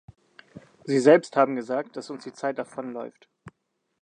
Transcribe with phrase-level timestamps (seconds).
[0.83, 3.29] Sie selbst haben gesagt, dass uns die Zeit davonläuft.